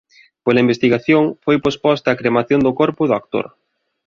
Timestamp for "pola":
0.43-0.63